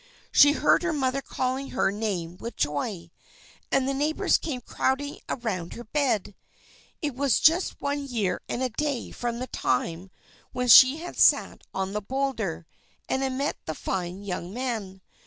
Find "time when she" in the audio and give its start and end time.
9.45-10.97